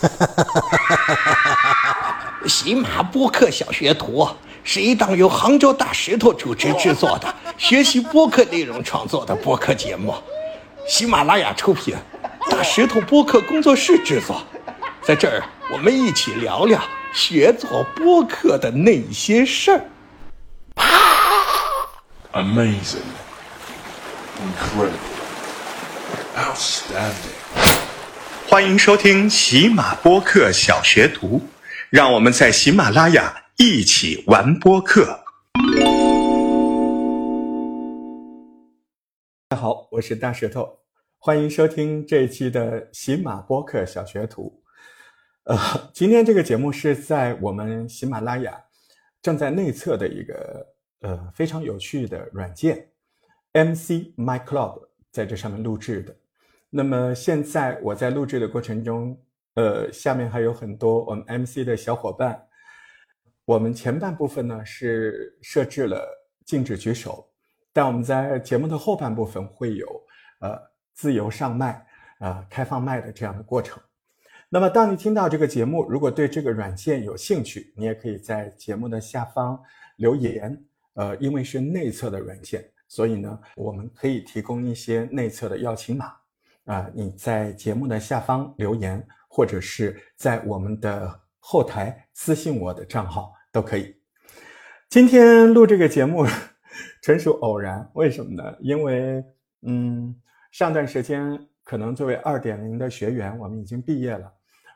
[2.46, 4.26] 喜马播客小学徒
[4.64, 10.14] 是一档由杭州大石头主持制作的 学习播客内容创作的播客节目，
[10.88, 11.94] 喜马拉雅出品，
[12.50, 14.42] 大石头播客工作室制作。
[15.02, 16.80] 在这儿，我们一起聊聊
[17.12, 19.84] 学做播客的那些事儿。
[22.32, 23.02] Amazing.
[24.40, 24.92] Incredible.
[26.36, 27.39] Outstanding.
[28.50, 31.40] 欢迎收听喜马播客小学徒，
[31.88, 35.22] 让我们在喜马拉雅一起玩播客。
[39.46, 40.80] 大家好，我是大石头，
[41.16, 44.60] 欢迎收听这一期的喜马播客小学徒。
[45.44, 45.56] 呃，
[45.94, 48.60] 今天这个节目是在我们喜马拉雅
[49.22, 50.66] 正在内测的一个
[51.02, 52.88] 呃非常有趣的软件
[53.52, 56.16] MC My Club 在这上面录制的。
[56.70, 59.20] 那么现在我在录制的过程中，
[59.54, 62.40] 呃，下面还有很多我们 MC 的小伙伴。
[63.44, 66.06] 我们前半部分呢是设置了
[66.44, 67.28] 禁止举手，
[67.72, 69.86] 但我们在节目的后半部分会有
[70.40, 70.56] 呃
[70.94, 71.84] 自由上麦、
[72.20, 73.82] 呃、开放麦的这样的过程。
[74.48, 79.60] 那么当你听到这个节目，如果对这个软件有兴趣，你也可以在节目的下方
[79.96, 80.64] 留言。
[80.94, 86.12] 呃，因为是内测的软件，所以呢，我们可以提供一些内测的邀请码
[86.64, 93.96] 啊、你在节目的下方留言，或者是在我们的后台私信我的账号都可以。
[94.88, 96.26] 今天录这个节目
[97.02, 98.56] 纯属偶然，为什么呢？
[98.60, 99.24] 因为
[99.62, 100.14] 嗯，
[100.52, 104.32] 上段时间可能作为二点零的学员，我们已经毕业了，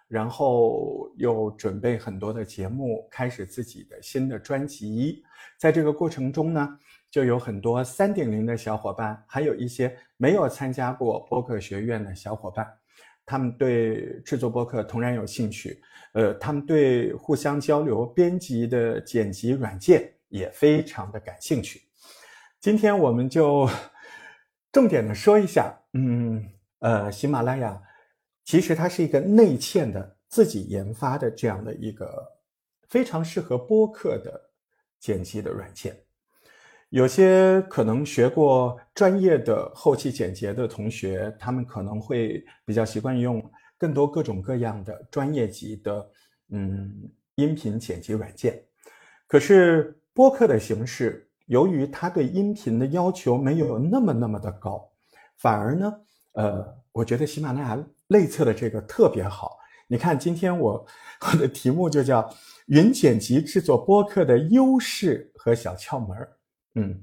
[0.09, 5.23] 然后又准备很多的节目，开始自己的新的专辑。
[5.59, 6.79] 在这个过程中呢，
[7.15, 12.67] 就有很多三点零的小伙伴，还有一些没有参加过播客学院的小伙伴，
[13.25, 15.81] 他们对制作播客同样有兴趣。
[16.15, 21.83] 呃，他们对互相交流编辑的剪辑软件也非常的感兴趣。
[22.61, 23.71] 今天我们就
[24.73, 26.45] 重点的说一下，嗯，
[26.81, 27.81] 呃，喜马拉雅
[28.43, 32.27] 其实它是一个内嵌的、自己研发的这样的一个
[32.89, 34.51] 非常适合播客的
[34.99, 35.97] 剪辑的软件。
[36.95, 43.45] 有些可能学过专业的后期剪辑的同学，他们可能会比较习惯用
[43.77, 46.09] 更多各种各样的专业级的
[46.51, 48.63] 嗯音频剪辑软件。
[49.27, 54.89] 可是播客的形式，由于它对音频的要求没有那么那么的高，
[55.39, 55.93] 反而呢，
[56.35, 59.59] 呃，我觉得喜马拉雅内测的这个特别好。
[59.89, 60.87] 你看，今天我
[61.33, 62.33] 我的题目就叫
[62.71, 66.31] “云剪辑制作播客的优势和小窍门儿”。
[66.75, 67.03] 嗯，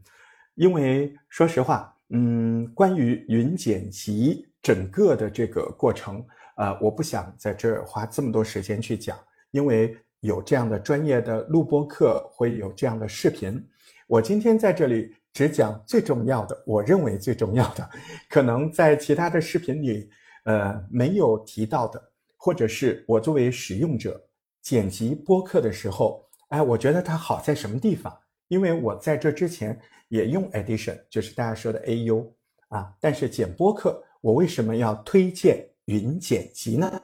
[0.55, 6.25] 因为说实话，嗯，关于云剪辑整个的这个过程，
[6.57, 9.17] 呃，我不想在这儿花这么多时间去讲，
[9.51, 13.65] 因为有这样的专业的录播课，会有这样的视频。
[14.07, 17.89] 我今天在这里只讲最重要的，我认为最重要的，
[18.29, 20.09] 可能在其他的视频里，
[20.43, 24.21] 呃，没有提到的，或者是我作为使用者
[24.61, 28.13] 剪辑播客的时候，哎，我觉得它好在什么地方？
[28.51, 29.79] 因为我在这之前
[30.09, 32.29] 也用 Edition，就是大家说的 AU
[32.67, 37.01] 啊，但是剪播客，我为什么要推荐云剪辑呢？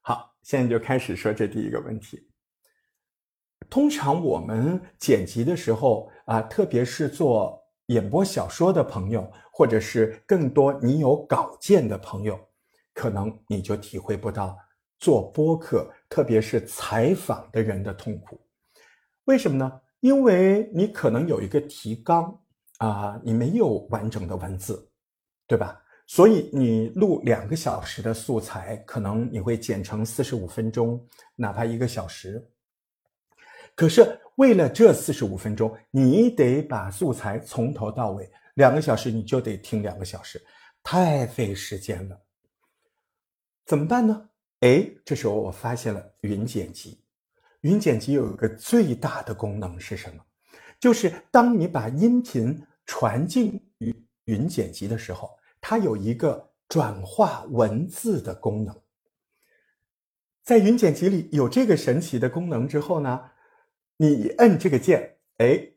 [0.00, 2.28] 好，现在就开始说这第一个问题。
[3.68, 12.38] 通常我们剪辑的时候啊，特别是做演播小说的朋友，或者是更多你有稿件的朋友，
[12.94, 14.56] 可能你就体会不到
[15.00, 18.40] 做播客，特别是采访的人的痛苦。
[19.24, 19.80] 为什么呢？
[20.06, 22.40] 因为你可能有一个提纲
[22.78, 24.88] 啊、你没有完整的文字，
[25.48, 25.82] 对吧？
[26.06, 32.48] 所以你录两个小时的素材，可能你会剪成四十五分钟，哪怕一个小时。
[33.74, 40.40] 可是为了这四十五分钟，你得把素材从头到尾，两个小时你就得听两个小时，
[40.84, 42.16] 太费时间了。
[43.64, 44.28] 怎么办呢？
[44.60, 47.00] 哎，这时候我发现了云剪辑。
[47.62, 50.22] 云剪辑有一个最大的功能是什么？
[50.78, 55.30] 就是当你把音频传进云云剪辑的时候，
[55.60, 58.78] 它有一个转化文字的功能。
[60.44, 63.30] 在云剪辑里有这个神奇的功能之后呢，
[63.96, 65.72] 你一摁这个键，哎，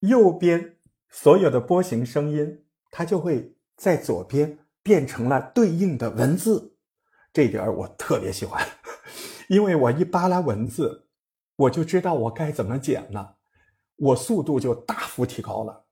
[0.00, 0.76] 右边
[1.08, 6.76] 所有的波形声音，它就会在左边变成了对应的文字。
[7.32, 8.66] 这一点儿我特别喜欢，
[9.48, 11.06] 因为我一扒拉文字，
[11.62, 13.36] 我就知道我该怎么剪了，
[13.96, 15.84] 我速度就大幅提高了。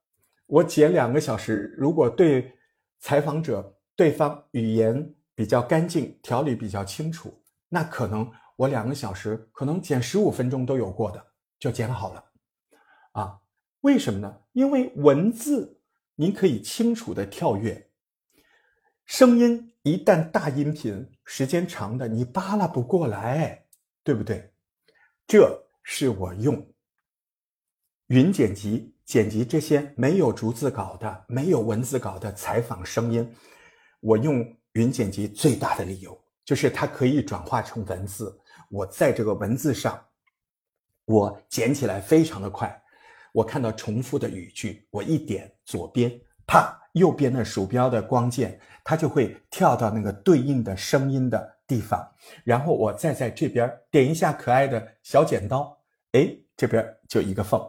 [0.47, 2.53] 我剪两个小时，如果对
[2.99, 11.25] 采访者对方语言比较干净，条理比较清楚，那可能我两个小时，可能剪十五分钟都有过的，
[11.59, 12.25] 就剪好了。
[13.13, 13.39] 啊，
[13.83, 14.41] 为什么呢？
[14.53, 15.81] 因为文字
[16.17, 17.91] 你可以清楚的跳跃，
[19.05, 23.67] 声音一旦大音频时间长的你扒拉不过来，
[24.03, 24.50] 对不对？
[25.31, 26.75] 这是我用
[28.09, 33.33] 云剪辑剪辑这些没有逐字稿的、没有文字稿的采访声音，
[34.01, 38.37] 我用云剪辑最大的理由就是它可以转化成文字。
[38.71, 40.05] 我在这个文字上，
[41.05, 42.83] 我剪起来非常的快。
[43.31, 46.11] 我看到重复的语句，我一点左边，
[46.45, 52.07] 啪，右边的鼠标的光键，它就会跳到那个对应的声音的地方。
[52.45, 55.79] 然后我再在这边点一下可爱的小剪刀，
[56.13, 57.61] 哎，这边就一个缝。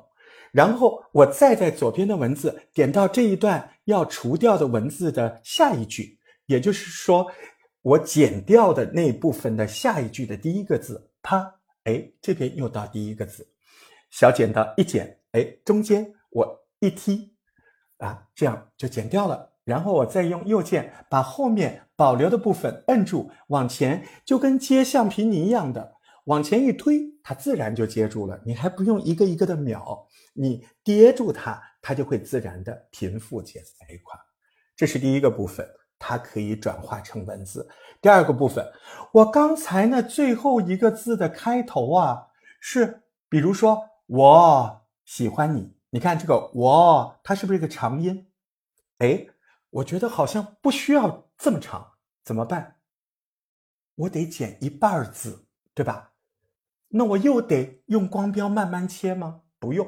[0.52, 7.32] 然后我再在左边的文字点到这一段要除掉的文字的下一句，也就是说，
[7.82, 13.48] 我剪掉的那部分的下一句的第一个字，啪，哎，这边又到第一个字，
[14.10, 15.20] 小剪刀一剪。
[15.32, 17.34] 哎，中间我一踢，
[18.00, 19.51] 啊，这样就剪掉了。
[19.64, 25.94] 然后我再用右键把后面保留的部分摁住，往前，就跟接橡皮泥一样的
[26.26, 28.40] 往前一推，它自然就接住了。
[28.46, 34.20] 你还不用一个一个的秒，你跌住它，它就会自然的平复接在一块。
[34.76, 35.68] 这是第一个部分，
[36.00, 37.68] 它可以转化成文字。
[38.02, 38.66] 第二个部分，
[39.12, 42.28] 我刚才那最后一个字的开头啊，
[42.60, 44.78] 是比如说我。
[45.04, 48.28] 喜欢你，你看这个我，它是不是一个长音？
[49.00, 49.28] 哎，
[49.72, 52.78] 我觉得好像不需要这么长，怎么办？
[53.96, 56.12] 我得剪一半字，对吧？
[56.90, 59.42] 那我又得用光标慢慢切吗？
[59.60, 59.88] 不用，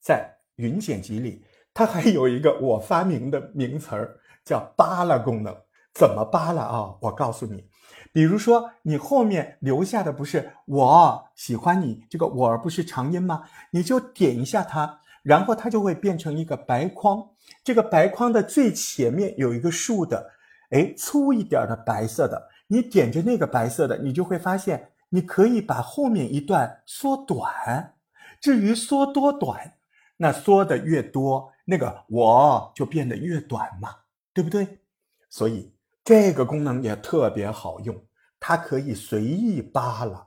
[0.00, 1.44] 在云剪辑里，
[1.74, 5.54] 它还有一个我发明的名词儿，叫扒拉功能。
[5.94, 6.96] 怎么扒拉啊？
[7.02, 7.68] 我告诉你。
[8.14, 13.42] 比如说，你后面留下的不是我喜欢你这个我，不是长音吗？
[13.72, 17.26] 你就点一下它，然后它就会变成一个白框。
[17.64, 20.30] 这个白框的最前面有一个竖的，
[20.70, 22.48] 哎，粗一点的白色的。
[22.66, 27.94] 你点着那个白色的，你就会发现，你可以把后面一段缩短。
[28.40, 29.74] 至于缩多短，
[30.16, 33.90] 那缩的越多，那个我就变得越短嘛，
[34.34, 34.80] 对不对？
[35.28, 35.72] 所以。
[36.04, 37.96] 这个功能也特别好用，
[38.40, 40.26] 它可以随意扒拉，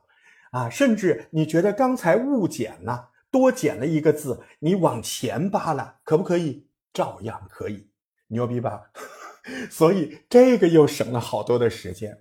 [0.51, 6.69] 啊，甚至你觉得刚才误剪了，多剪了一个字，你往前扒拉，可不可以？
[6.93, 7.89] 照样可以，
[8.27, 8.89] 牛逼吧？
[9.69, 12.17] 所以这个又省了好多的时间。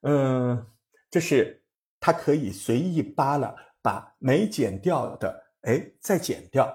[0.00, 0.66] 嗯，
[1.10, 1.62] 这是
[2.00, 6.74] 它可以随意扒拉，把没剪掉的，哎，再剪掉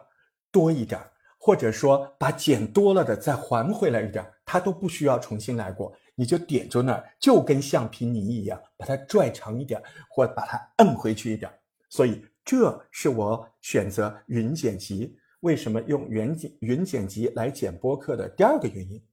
[0.51, 1.01] 多一点。
[1.39, 11.51] 或者说把剪多了的再还回来一点，它都不需要重新来过，你就点住那儿，就跟橡皮泥一样，把它拽长一点，或把它摁回去一点。
[11.89, 19.03] 所以这是我选择云剪辑，为什么用云剪云剪辑来剪播客的第二个原因，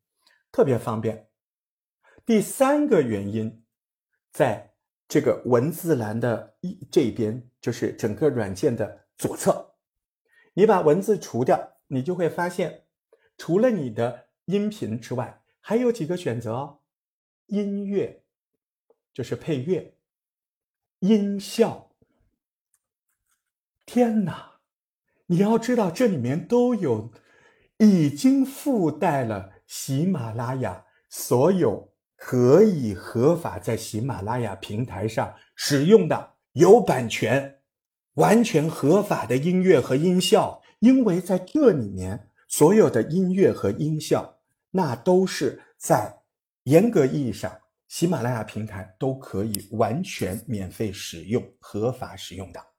[0.53, 1.29] 特别方便。
[2.27, 3.65] 第三个原因，
[4.31, 4.75] 在
[5.09, 9.75] 这个文字栏的一这边，就是整个软件的左侧，
[10.53, 11.71] 你把文字除掉。
[11.89, 12.87] 你就会发现，
[13.37, 16.81] 除了你的音频之外，还有几个选择哦。
[17.49, 18.25] 音乐
[19.13, 19.99] 就是配乐，
[21.01, 21.92] 音效。
[23.95, 24.53] 天哪！
[25.27, 27.13] 你要知道，这里面都有
[27.77, 37.59] 已经附带了喜马拉雅所有可以合法在喜马拉雅平台上使用的有版权、
[38.15, 40.63] 完全合法的音乐和音效。
[40.79, 44.39] 因为在这里面，所有的音乐和音效，
[44.71, 46.23] 那都是在
[46.63, 47.53] 严格意义上，
[47.89, 52.72] 喜马拉雅平台都可以完全免费使用、合法使用的。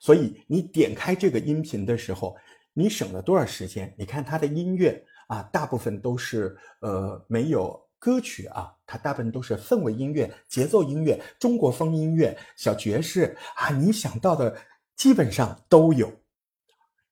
[0.00, 2.36] 所以你点开这个音频的时候，
[2.72, 3.94] 你省了多少时间？
[3.98, 14.56] 你看它的音乐啊，大部分都是呃没有歌曲啊，它大部分都是氛围音乐、节奏音乐、中国风音乐、小爵士啊，你想到的
[14.96, 16.10] 基本上都有。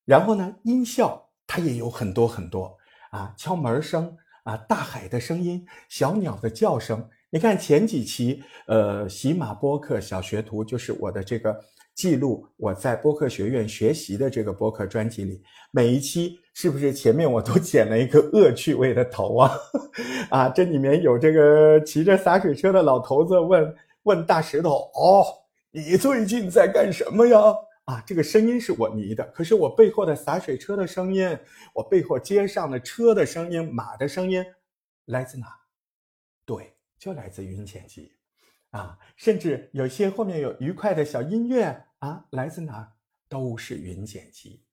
[0.07, 2.75] 然后呢，音效它也有很多很多
[3.11, 7.07] 啊，敲门声啊，大海的声音，小鸟的叫声。
[7.31, 11.63] 你看前几期，呃，喜马播客小学徒就是我的这个
[11.99, 19.51] 记录，我在播客学院学习的这个播客专辑里，每一期是不是前面我都剪了一个恶趣味的头啊？
[20.31, 23.75] 啊，这里面有这个骑着洒水车的老头子问
[24.05, 25.27] 问大石头：“哦，
[25.73, 27.37] 你最近在干什么呀？”
[27.87, 31.37] 啊，这个声音是我拟的，可是我背后的洒水车的声音，
[31.75, 34.45] 我背后街上的车的声音，马的声音，
[35.07, 35.49] 来自哪？
[36.47, 38.13] 对，就来自云剪辑。
[38.71, 42.93] 啊，甚至有些后面有愉快的小音乐啊，来自哪儿？
[43.29, 44.65] 都是云剪辑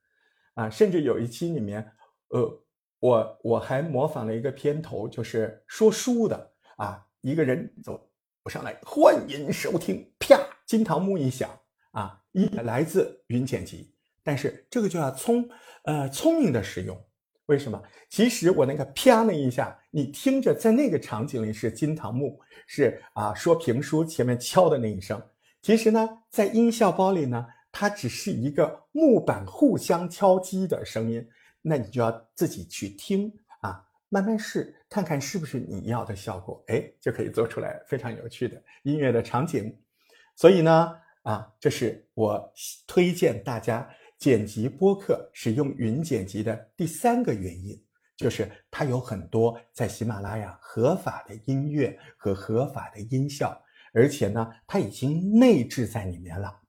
[0.53, 0.69] 啊。
[0.69, 1.91] 甚至有一期里面，
[2.29, 2.63] 呃，
[2.99, 8.09] 我我还模仿了一个片头，就是说书的啊，一个人走
[8.49, 11.49] 上来，欢迎收听，啪，金堂木一响
[11.91, 13.93] 啊，一来自云剪辑。
[14.23, 15.49] 但是这个就要聪
[15.83, 16.99] 呃聪明的使用。
[17.47, 17.79] 为什么？
[18.09, 25.21] 其实我那个啪那一下，你听着，在那个场景里是金堂木，是啊，说评书前面敲的那一声。
[25.65, 31.27] 其实呢，在音效包里呢，它只是一个木板互相敲击的声音。
[31.63, 39.75] 那你就要自己去听啊，慢慢试，看看是不是你要的效果，哎，就可以做出来非常有趣的音乐的场景。
[40.35, 42.53] 所以呢，啊，这是我
[42.85, 43.89] 推荐大家。
[44.19, 47.75] 剪辑播客使用云剪辑的第三个原因，
[48.15, 53.59] 就是它有很多在喜马拉雅合法的音乐和合法的音效，
[53.95, 56.59] 而且呢，它已经内置在里面了，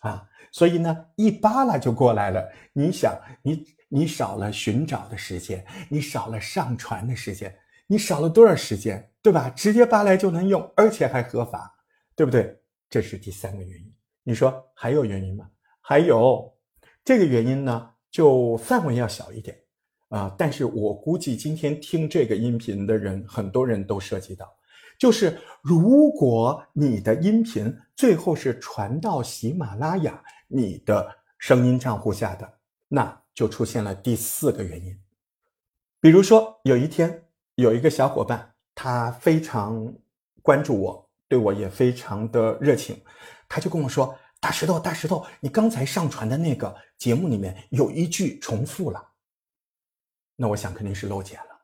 [0.00, 2.46] 啊，所以呢，一扒拉就过来了。
[2.72, 7.52] 你想，你你少了寻找的时间，你少了上传的时间，
[7.86, 9.48] 你少了多少时间，对吧？
[9.50, 11.74] 直接扒来就能用，而且还合法，
[12.14, 12.60] 对不对？
[12.90, 13.94] 这是第三个原因。
[14.22, 15.48] 你说还有原因吗？
[15.80, 16.52] 还有。
[17.04, 19.54] 这个原因呢，就范围要小一点
[20.08, 24.46] 啊，但是我估计今天听这个音频的人，很多人都涉及到，
[24.98, 32.58] 就是如果你的音频最后是传到喜马拉雅你的声音账户下的，
[32.88, 34.98] 那就出现了第四个原因。
[36.00, 39.94] 比如说有一天有一个小伙伴，他非常
[40.42, 43.02] 关注我，对我也非常的热情，
[43.48, 44.16] 他就跟我说。
[44.40, 49.12] 大石头，大石头，你刚才上传的那个节目里面有一句重复了，
[50.36, 51.62] 那我想肯定是漏剪了，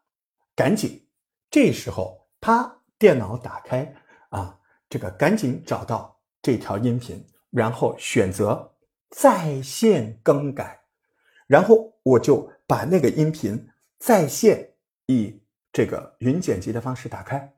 [0.57, 1.07] 赶紧，
[1.51, 3.93] 这时候啪，电脑打开
[4.29, 4.59] 啊，
[4.91, 8.75] 这个赶紧找到这条音频，然后选择
[9.09, 10.79] 在线更改，
[11.47, 13.67] 然后我就把那个音频
[13.99, 14.75] 在线
[15.07, 15.43] 以
[15.73, 17.55] 这个云剪辑的方式打开，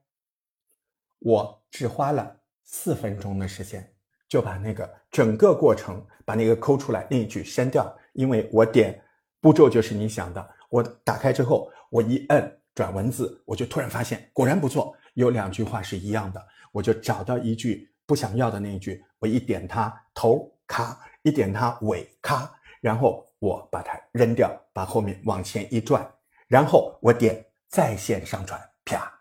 [1.18, 3.86] 我只花了四分钟的时间。
[4.28, 8.98] 就把那个整个过程把那个抠出来那一句删掉，因为我点
[9.42, 10.50] 步骤就是你想的。
[10.70, 22.50] 我打开之后，我一摁转文字，我就突然发现果然不错，有两句话是一样的，我就找到一句不想要的那一句，我一点它头咔，一点它尾咔，
[22.80, 26.08] 然后我把它扔掉，把后面往前一转，
[26.48, 29.12] 然后我点在线上传，啪，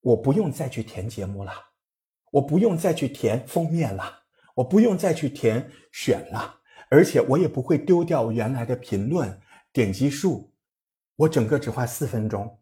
[0.00, 1.52] 我不用再去填节目了，
[2.32, 4.20] 我不用再去填封面了。
[4.54, 6.60] 我不用再去填选了，
[6.90, 9.40] 而且我也不会丢掉原来的评论
[9.72, 10.52] 点击数，
[11.16, 12.60] 我整个只花四分钟，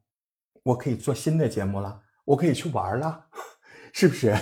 [0.63, 3.27] 我可以做新的节目了，我可以去玩了，
[3.93, 4.37] 是不是？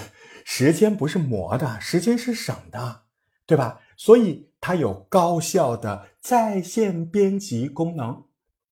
[0.45, 3.03] 时间不是磨的，时间是省的，
[3.47, 3.81] 对吧？
[3.97, 8.25] 所以它有高效的在线编辑功能，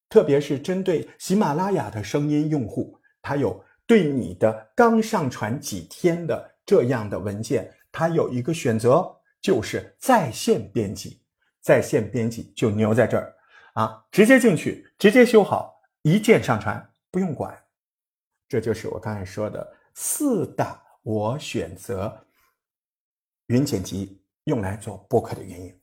[0.08, 7.72] 特别是针对喜马拉雅的声音用户，它有对你的刚上传几天的这样的文件。
[7.92, 11.22] 它有一个选择，就是在线编辑，
[11.62, 13.34] 在线编辑就牛在这儿
[13.72, 17.56] 啊，直接进去，直接修好，一键上传，不用管。
[18.48, 22.26] 这就是我刚才说的四大我选择
[23.46, 25.80] 云剪辑用来做播客的原因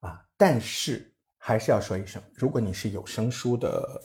[0.00, 0.24] 啊。
[0.36, 4.00] 但是还是要说一声，如果你是有声书的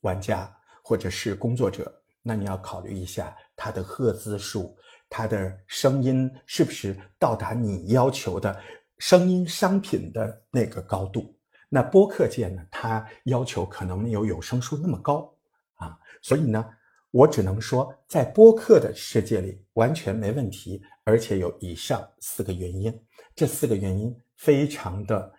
[0.00, 4.76] 玩家或者是工作者，那你要考虑一下它的赫兹数。
[5.12, 8.56] 它的声音是不是到达你要求的
[8.98, 11.36] 声音商品的那个高度？
[11.68, 12.64] 那播客界呢？
[12.70, 15.28] 它要求可能没有有声书那么高
[15.74, 16.64] 啊，所以呢，
[17.10, 22.92] 我只能说在播客的世界里完全没问题，而且有以上四个原因，
[23.34, 25.32] 这四个原因非常的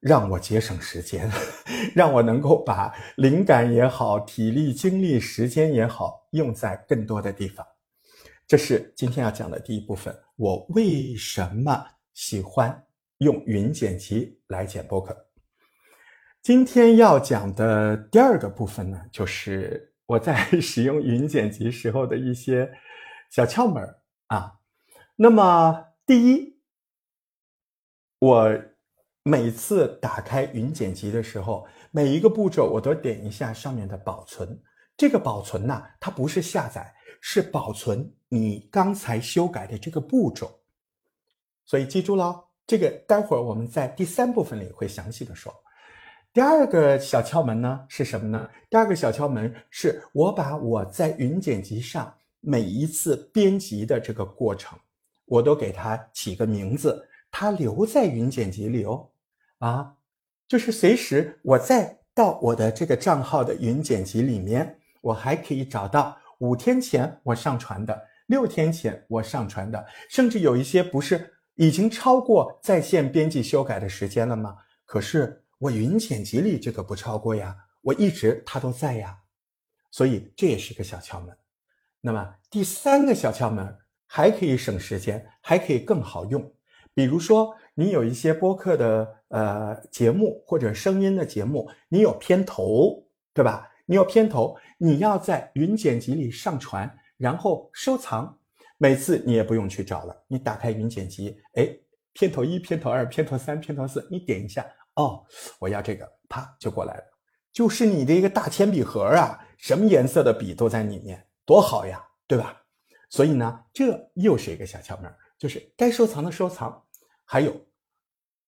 [0.00, 1.30] 让我节省时间，
[1.94, 7.66] 让我能够把灵感也好、体力、精力、时间也好用在更多的地方。
[8.46, 10.14] 这是今天要讲的第一部分。
[10.36, 12.84] 我为什么喜欢
[13.18, 15.16] 用云剪辑来剪播客？
[16.42, 22.72] 今天要讲的第二个部分呢，就是我在 使用云剪辑时候的一些
[23.30, 23.82] 小窍门
[24.28, 24.60] 啊。
[25.16, 26.60] 那么，第一，
[28.18, 28.48] 我
[29.22, 34.62] 每次打开云剪辑的时候，每一个步骤我都点一下上面的保存。
[34.96, 36.94] 这个保存呢，它不是下载。
[37.26, 40.60] 是保存你刚才修改的这个步骤，
[41.64, 45.50] 所以记住了，这个待会儿我们在第三部分里会详细的说。
[46.34, 48.50] 第二个小窍门呢是什么呢？
[48.68, 54.76] 第二个小窍门是我把我在云剪辑上每一次编辑的这个过程，
[55.26, 59.10] 我都给它起个名字，它留在云剪辑里哦，
[59.60, 59.94] 啊，
[60.48, 67.96] 就是随时我再到我的这个账号的云剪辑里面，我还可以找到五天前我上传的。
[68.26, 74.56] 六天前我上传的，甚至有一些不是已经超过在线编辑修改的时间了吗？
[74.84, 79.18] 可是我云剪辑里这个不超过呀，我一直它都在呀，
[79.90, 81.36] 所以这也是个小窍门。
[82.00, 86.52] 那么第三个小窍门还可以省时间，还可以更好用。
[86.92, 93.70] 比如说你有一些播客的呃节目或者声音的节目，你有片头，对吧？
[93.86, 96.98] 你有片头，你要在云剪辑里上传。
[97.16, 98.38] 然后收藏，
[98.76, 101.68] 每次你也不用去找了，你打开云剪辑，哎，
[102.12, 105.24] 片头一、片头二、片头三、片头四，你点一下，哦，
[105.58, 107.04] 我要这个，啪就过来了，
[107.52, 112.62] 就是你的一个大铅笔盒啊，什么颜色的笔都在里面，多好呀，对吧？
[113.10, 116.82] 所以呢，这又是一个小窍门，就是该收藏的收藏。
[117.24, 117.66] 还有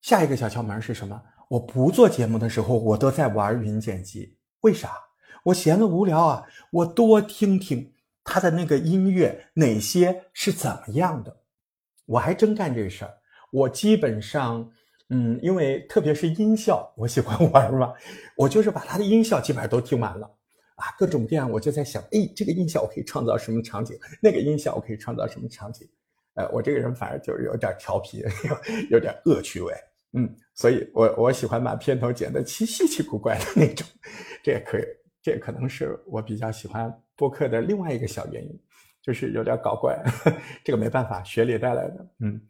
[0.02, 1.22] 下一个小窍门是什么？
[1.48, 4.92] 我不做节目的时候，我都在玩云剪辑，为啥？
[5.44, 7.92] 我闲得无聊啊，我多听听。
[8.24, 11.42] 他的那个音乐哪些是怎么样的？
[12.06, 13.18] 我还真干这事儿。
[13.52, 14.68] 我基本上，
[15.10, 17.92] 嗯，因为特别是音效，我喜欢玩嘛，
[18.36, 20.26] 我就是把它的音效基本上都听完了
[20.76, 23.96] 啊，各种各样，我就在想，哎，这个音效我可以创造什么场景？
[24.20, 25.88] 那个音效我可以创造什么场景？
[26.34, 28.24] 呃，我这个人反而就是有点调皮，
[28.90, 29.72] 有点恶趣味，
[30.12, 33.86] 嗯，所以我我喜欢把片头剪得奇稀奇古怪的那种，
[34.42, 34.84] 这也可以。
[35.22, 38.60] 这也可能是我比较喜欢播客的另外一个小原因，
[39.02, 40.00] 就是有点搞怪，
[40.62, 42.08] 这个没办法，学历带来的。
[42.20, 42.40] 嗯，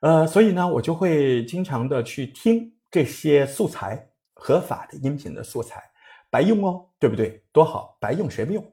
[0.00, 5.82] 呃，所以呢，我就会经常的去听这些素材，合法的音频的素材，
[6.30, 7.42] 白用哦，对不对？
[7.52, 8.64] 多好，白用谁不用？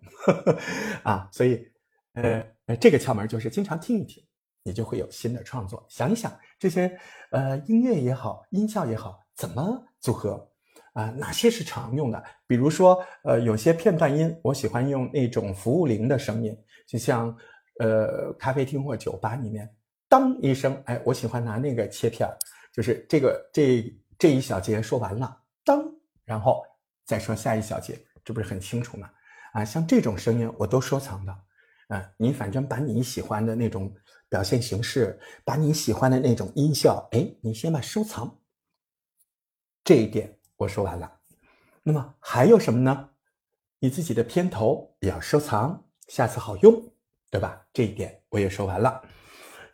[1.04, 1.68] 啊，所以，
[2.14, 2.44] 呃，
[2.80, 4.24] 这个窍门就是经常听一听，
[4.64, 5.86] 你就会有新的创作。
[5.90, 6.98] 想一想这些，
[7.32, 10.50] 呃，音乐也好，音效也好，怎么组合？
[10.94, 12.24] 啊，哪些是常用的？
[12.48, 17.36] 比如说，呃，有些片段音，我喜欢用那种服务铃的声音，就像，
[17.80, 19.70] 呃，咖啡厅或酒吧里面，
[20.08, 22.30] 当一声，哎，我喜欢拿那个切片
[22.74, 25.84] 就是这个这这一小节说完了，当，
[26.24, 26.64] 然后
[27.06, 29.10] 再说下一小节，这不是很清楚吗？
[29.54, 31.38] 啊，像这种声音我都收藏的，
[31.88, 33.94] 啊，你反正把你喜欢的那种
[34.30, 38.40] 表现形式，把你喜欢的那种音效，哎，你先把收藏，
[39.84, 40.38] 这一点。
[40.58, 41.20] 我说完了，
[41.84, 43.10] 那么还有什么呢？
[43.80, 46.92] 你自己的片头也要收藏，下次好用，
[47.30, 47.64] 对吧？
[47.72, 49.04] 这一点我也说完了。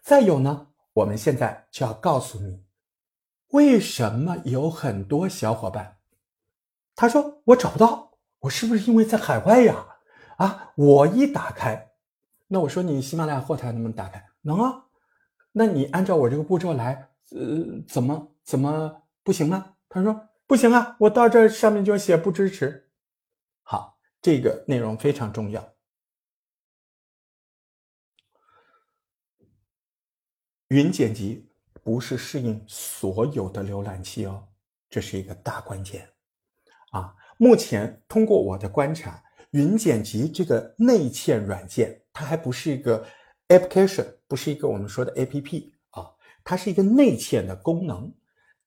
[0.03, 2.65] 再有呢，我们现在就要告诉你，
[3.51, 5.97] 为什么有很多小伙伴
[6.93, 9.85] 他说我找不到，我是不是因为在海外呀？
[10.37, 11.91] 啊，我一打开，
[12.47, 14.23] 那我说你喜马拉雅后台能不能打开？
[14.41, 14.85] 能啊。
[15.53, 19.73] 那你按照我这个步骤来，呃，怎么怎么不行呢？
[19.89, 20.29] 他说。
[20.45, 20.97] 不行啊！
[20.99, 22.91] 我到这上面就写不支持。
[23.63, 25.72] 好，这个内容非常重要。
[30.69, 31.47] 云剪辑
[31.83, 34.47] 不是适应所有的浏览器哦，
[34.89, 36.07] 这是一个大关键
[36.91, 37.13] 啊！
[37.37, 39.21] 目前通过我的观察，
[39.51, 43.05] 云剪辑这个内嵌软件，它还不是一个
[43.49, 46.09] application，不是一个我们说的 app 啊，
[46.43, 48.13] 它是一个内嵌的功能。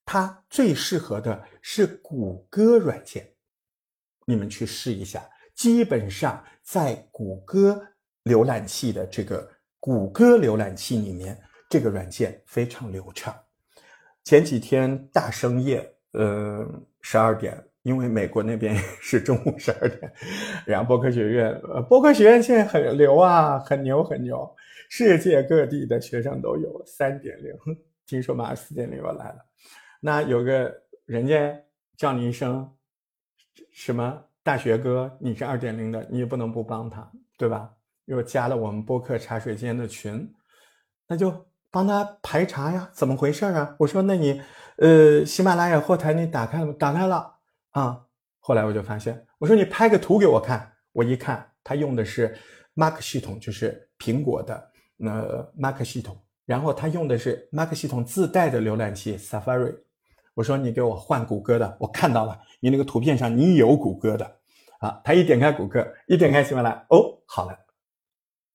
[0.04, 3.32] 它最适合的是谷歌软件，
[4.24, 5.28] 你们去试一下。
[5.54, 7.85] 基本上在谷歌
[8.24, 13.35] 浏览器的这个谷歌浏览器里面，这个软件非常流畅。
[14.24, 16.66] 前几天大深夜，呃，
[17.00, 20.12] 十二点，因为美国那边是中午十二点，
[20.66, 24.55] 然后播客学院，呃，播客学院现在很牛啊，很牛很牛，
[24.90, 26.83] 世界各地的学生都有。
[26.85, 27.55] 三点零，
[28.07, 29.38] 听说马上四点零要来了。
[30.00, 30.74] 那有个
[31.05, 31.57] 人家
[31.96, 32.68] 叫你一声
[33.72, 37.72] 什么大学哥，你是二点零的，你也不能不帮他，对吧？
[38.07, 40.33] 又加了我们播客茶水间的群，
[41.09, 41.46] 那就
[41.77, 43.77] 帮他排查呀，怎么回事啊？
[43.79, 44.41] 我说，那你
[44.79, 46.75] 呃，喜马拉雅后台你打开了吗？
[46.79, 47.35] 打开了
[47.73, 48.07] 啊。
[48.41, 52.35] 后来我就发现，我说你拍个图给我看，我一看，他用的是
[52.73, 59.77] Mac 系统，就是苹果的那 Mac 系统，然后他用的是 Mac 系统自带的浏览器 Safari。
[60.33, 64.25] 我说你给我换谷歌的，我看到了，你那个图片上你有谷歌的，
[64.79, 67.59] 啊，他一点开谷歌，一点开喜马拉雅，哦，好了，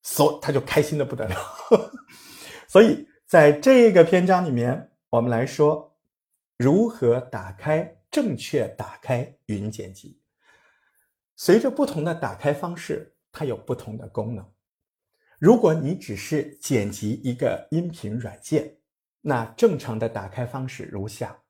[0.02, 1.36] 所他就开心的不得了。
[2.68, 5.98] 所以在这个篇章里面，我们来说
[6.58, 10.20] 如何打开正确打开云剪辑。
[11.38, 14.46] 随着不同的打开方式，它有不同的功能。
[15.40, 18.76] 如果你只是剪辑一个音频软件，
[19.22, 21.42] 那正常的打开方式如下：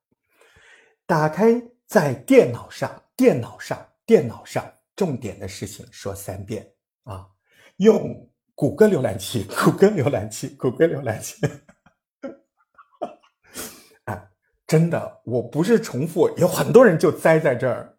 [1.07, 6.73] 打开在电脑上，电脑上，电脑上，重点的事情说三遍
[7.05, 7.27] 啊！
[7.77, 8.30] 用
[8.63, 11.35] 谷歌浏览器，谷歌浏览器，谷歌浏览器。
[14.03, 14.29] 啊，
[14.67, 17.97] 真的，我不是重复，有很多人就栽在这儿。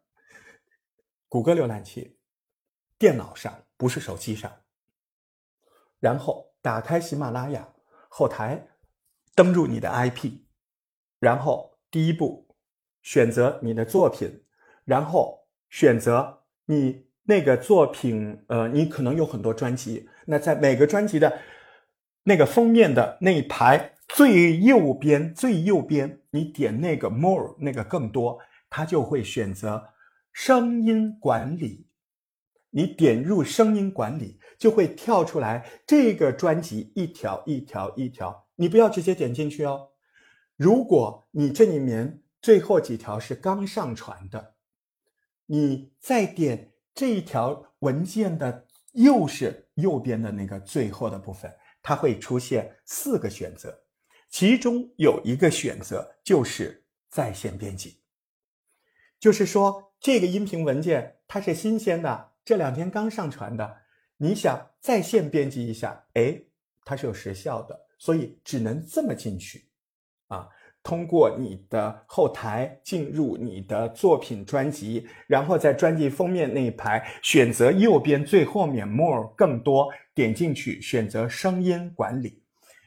[1.28, 2.16] 谷歌浏览器，
[2.96, 4.52] 电脑上，不是手机上。
[5.98, 7.68] 然后打开喜马拉雅
[8.08, 8.68] 后台，
[9.34, 10.42] 登录你的 IP，
[11.18, 12.54] 然后第一步
[13.02, 14.44] 选择你的作品，
[14.84, 21.38] 然后选择你那个作品，呃，你可能有很多专辑，那在每个专辑的
[22.24, 29.90] 那个封面的那一排最右边，最右边你点那个 More，那个更多，它就会选择
[30.32, 31.86] 声音管理。
[32.74, 39.90] 你点入声音管理，就会跳出来这个专辑一条一条一条，你不要直接点进去哦。
[40.56, 44.54] 如果你这里面最后几条是刚上传的，
[45.44, 51.52] 你再点这一条文件的又是右边的那个最后的部分，
[51.82, 53.82] 它会出现四个选择，
[54.28, 58.00] 其中有一个选择就是在线编辑，
[59.18, 62.32] 就是说这个音频文件它是新鲜的。
[62.44, 63.82] 这两天刚上传的，
[64.16, 66.42] 你想在线编辑一下，哎，
[66.84, 69.70] 它是有时效的，所以只能这么进去，
[70.26, 70.48] 啊，
[70.82, 82.42] 通过你的后台进入你的作品专辑，然后在专辑封面那一排选择右边最后面 More 更多，点进去选择声音管理，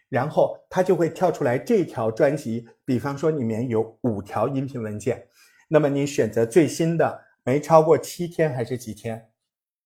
[0.10, 5.27] 然后它就会跳出来这条专辑，比方说里面有五条音频文件，
[5.69, 9.29] 那么你选择最新的，没超过七天还是几天？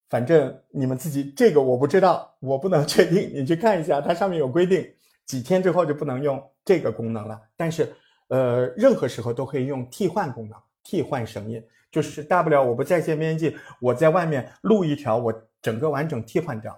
[0.09, 3.31] 反正你们自己这个我不知道，我不能确定。
[3.31, 4.83] 你去看一下，它上面有规定，
[5.29, 7.39] 几天之后就不能用这个功能了。
[7.55, 7.93] 但是，
[8.29, 16.75] 呃，任何时候都可以用替换功能，替换声音，就是大不了我不在线编辑，我在外面录一条，我整个完整替换掉。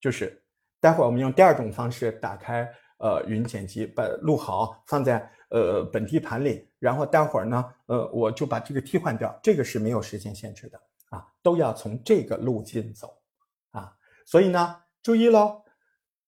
[0.00, 0.42] 就是
[0.80, 10.80] 待会儿我们用第二种方式打开呃云剪辑，把录好放在呃本地盘里，然后待会儿呢，呃我就把这个替换掉，这个是没有时间限制的。
[11.10, 13.16] 啊，都要从这个路径走，
[13.70, 13.92] 啊，
[14.26, 15.62] 所以呢，注意喽，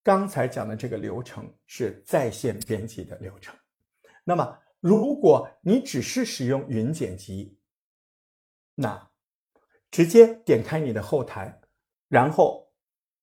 [0.06, 3.52] 刚才讲的这个流程是在线编辑的流程。
[4.22, 7.58] 那么，如果你只是使用云剪辑，
[8.76, 9.10] 那
[9.90, 11.60] 直接点开你的后台，
[12.06, 12.72] 然后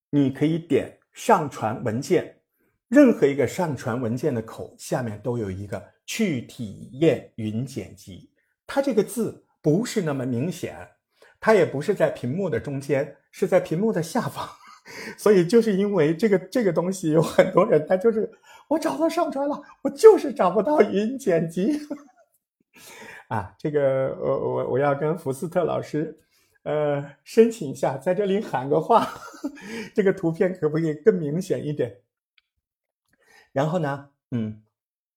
[0.09, 2.41] 你可以点上传文件，
[2.89, 8.29] 任何一个上传文件的口下面都有一个去体验云剪辑，
[8.67, 10.85] 它这个字不是那么明显。
[11.39, 14.49] 它也不是在屏幕的中间，是在屏幕的下方，
[15.17, 18.29] 所以就是因为这个这个东西，有很多人他就是
[18.67, 21.79] 我找到上传了，我就是找不到云剪辑
[23.29, 23.53] 啊。
[23.57, 26.19] 这个我我我要跟福斯特老师
[26.63, 29.07] 呃申请一下，在这里喊个话，
[29.95, 31.97] 这个图片可不可以更明显一点？
[33.51, 34.61] 然后呢，嗯，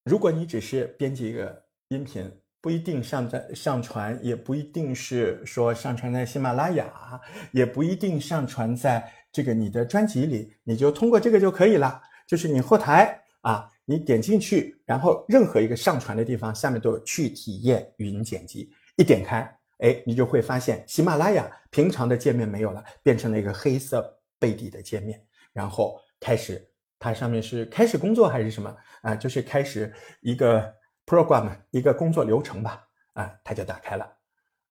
[0.04, 2.30] 如果你只是编辑一个音频。
[2.58, 7.20] 不一定上在上传，也不一定是说上传在喜马拉雅，
[7.52, 12.00] 也不一定上传在这个你的专辑里，你就通过这个就可以了。
[12.26, 19.40] 就是你后台啊，你点进去，然后任何一个上传的地方下面都有去体验语音剪辑，一点开，
[19.80, 25.22] 哎，你就会发现喜马拉雅平常的界面没有了，变成了一个黑色背底的界面，
[25.52, 26.66] 然后开始
[26.98, 29.14] 它上面是开始工作还是什么啊？
[29.14, 30.74] 就是开始一个。
[31.08, 34.04] program 一个工作流程吧，啊，它就打开了，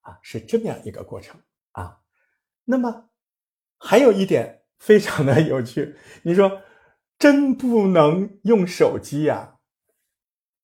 [0.02, 1.40] 啊，是这么样一个过程
[1.72, 1.98] 啊。
[2.62, 3.08] 那么
[3.78, 6.60] 还有一点非常的有趣，你说
[7.18, 9.58] 真不能用手机呀？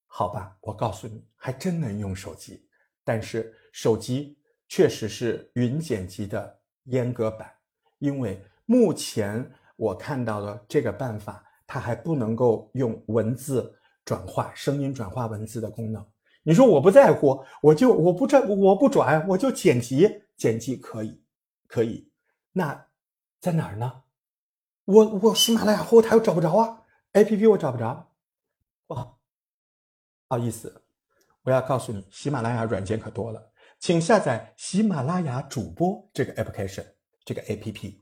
[0.07, 2.67] 好吧，我告诉你，还真能用手机，
[3.03, 7.51] 但是手机确实是云剪辑的阉割版，
[7.99, 13.77] 因为目前我看到的这个办法，它还不能够用文字。
[14.05, 16.05] 转化声音转化文字的功能，
[16.43, 21.23] 你说我不在乎，我就我不转我不转，我就剪辑剪辑可以
[21.67, 22.11] 可以，
[22.51, 22.85] 那
[23.43, 24.03] 在哪儿呢？
[24.85, 28.13] 我我喜马拉雅后台我找不着啊，A P P 我找不着，
[28.87, 29.19] 不好
[30.29, 30.85] 不好意思，
[31.41, 33.51] 我要告诉你，喜马拉雅软件可多了，
[33.81, 36.85] 请下载喜马拉雅主播这个 application
[37.25, 38.01] 这个 A P P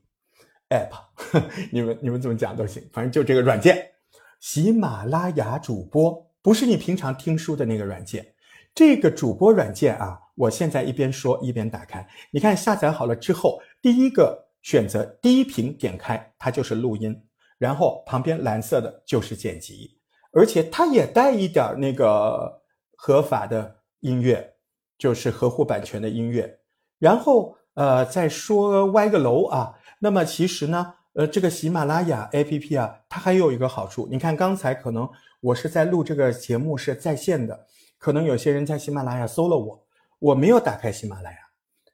[0.70, 0.92] app，
[1.72, 3.94] 你们你们怎么讲都行，反正就这个软件。
[4.38, 8.36] 喜马拉雅主播不是你平常听书的那个软件，
[8.72, 12.08] 这个主播软件啊，我现在一边说一边打开。
[12.30, 17.14] 你看下载好了之后，第一个选择第一屏点开，它就是录音，
[17.58, 19.98] 然后旁边蓝色的就是剪辑，
[20.32, 22.62] 而且它也带一点那个
[22.96, 24.54] 合法的音乐，
[24.96, 26.60] 就是合乎版权的音乐。
[26.98, 35.08] 然后呃，再说歪个楼啊，那么其实呢，呃，这个喜马拉雅 APP 啊，它还有一个好处，你看刚才可能
[35.40, 37.66] 我是在录这个节目是在线的，
[37.98, 39.86] 可能有些人在喜马拉雅搜了我，
[40.18, 41.38] 我没有打开喜马拉雅，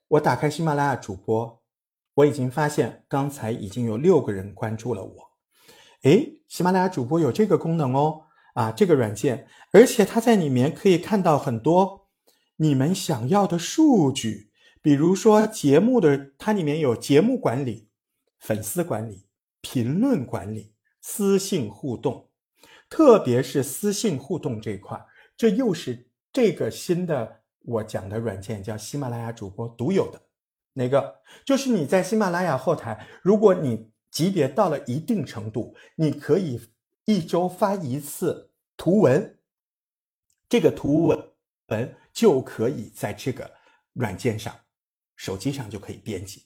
[0.09, 1.63] 我打开喜马拉雅主播，
[2.19, 5.31] 我已经发现刚才已经有六个人关注了我。
[6.03, 8.23] 诶，喜马拉雅主播有这个功能哦，
[8.55, 12.09] 啊，这个软件，而且它在里面可以看到很多
[12.57, 14.51] 你们想要的数据，
[14.83, 17.89] 比如说节目的，它里面有节目管理、
[18.41, 19.27] 粉丝管理、
[19.61, 22.31] 评论管理、私信互动，
[22.91, 25.01] 特别是私信互动这一块，
[25.37, 30.21] 这又是这个新的我讲的软件，叫喜马拉雅主播独有的。
[30.79, 31.21] 哪个？
[31.45, 36.61] 就是你在喜马拉雅后台，如果你级别到了一定程度，你可以
[37.05, 39.39] 一周发一次图文，
[40.49, 41.33] 这个图文
[41.67, 43.51] 文就可以在这个
[43.93, 44.55] 软件上、
[45.17, 46.45] 手机上就可以编辑。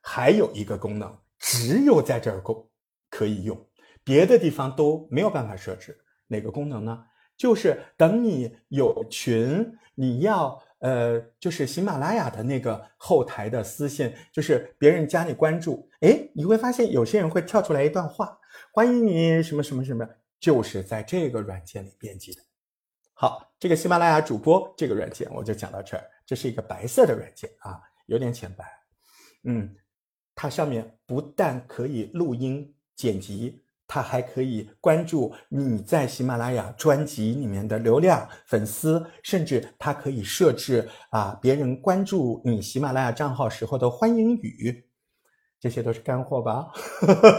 [0.00, 2.68] 还有一个功能，只有在这儿够
[3.08, 3.56] 可以用，
[4.02, 5.96] 别的地方都没有办法设置。
[6.26, 7.06] 哪个功能呢？
[7.36, 10.60] 就是等你有群，你要。
[10.82, 18.36] 呃，就是喜马拉雅的那个后台的私信，就是别人加你关注，哎，你会发现有些人会跳出来一段话，
[18.72, 20.04] 欢迎你什么什么什么，
[20.40, 22.42] 就是在这个软件里编辑的。
[23.14, 28.64] 好，这个喜马拉雅主播这个软件我就讲到这儿，这是一个白色的软件啊，有点浅白，
[29.44, 29.72] 嗯，
[30.34, 33.64] 它上面不但可以录音剪辑。
[33.92, 44.86] 它还可以关注你在喜马拉雅专辑里面的流量、粉丝，甚至它可以设置啊别人关注你喜马拉雅账号时候的欢迎语，
[45.60, 46.68] 这些都是干货吧？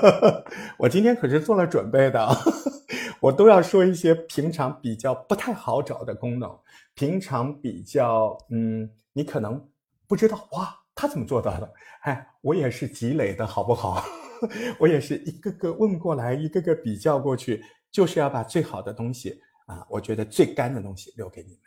[0.77, 2.29] 我今天可是做了准备的，
[3.19, 6.55] 我都要说一些平常比较不太好找的功能，
[6.93, 9.59] 平常比较嗯，你可能
[10.07, 11.73] 不知道哇，他怎么做到的？
[12.03, 14.05] 哎，我也是积累的好不好？
[14.79, 21.60] 我也是一个个问过来，一个个比较过去，就是要把最好的东西啊，我觉得最干的东西留给你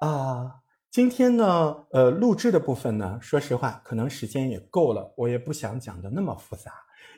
[0.00, 0.60] 们啊。
[0.90, 6.72] 今天呢，呃，录制的部分呢，说实话，可能时间也够了，我也不想讲的那么复杂，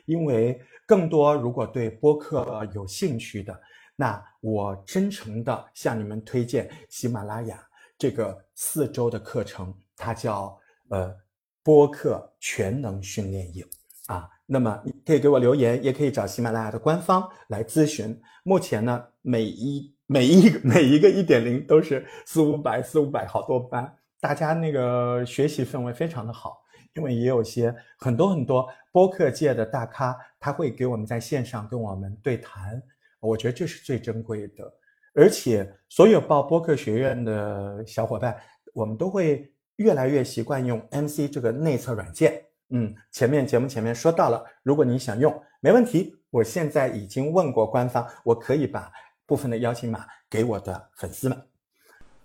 [0.05, 3.61] 因为更多如果对播客有兴趣的，
[3.95, 7.63] 那我真诚的向你们推荐喜马拉雅
[7.99, 11.15] 这个四周的课程，它叫呃
[11.61, 13.63] 播客全能训练营
[14.07, 14.27] 啊。
[14.47, 18.19] 那么你可以给我留言，也可以找喜马拉雅的官方来咨询。
[18.43, 26.63] 目前呢，每一每一 每一个一点零都是四五百四五百好多班，大家那个学习氛围非常的好。
[26.95, 32.81] 因为也有些很多很多播客界的大咖，他会给我们在线上跟我们对谈，
[33.19, 34.73] 我觉得这是最珍贵的。
[35.13, 38.35] 而且所有报播客学院的小伙伴，
[38.73, 42.41] 我们都会越来越习惯用 MC 这个内测软件。
[42.69, 46.13] 嗯，前面节目前面说到了，如果你想用，没问题。
[46.29, 48.91] 我现在已经问过官方，我可以把
[49.25, 51.41] 部分的邀请码给我的粉丝们。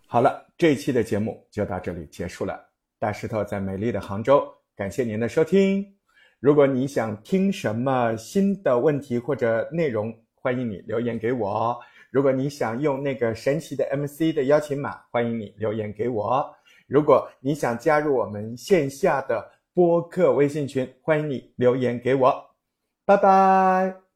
[0.09, 2.61] 好了，这一期的节目就到这里结束了。
[2.99, 5.87] 大石头在美丽的杭州，感谢您的收听。
[6.41, 11.79] 如果你想听什么新的问题或者内容，欢迎你留言给我。
[12.11, 16.45] 如果你想用那个神奇的 MC 的邀请码，欢迎你留言给我。
[16.89, 22.51] 如果你想加入我们线下的，播客微信群，欢迎你留言给我，
[23.05, 24.12] 拜拜。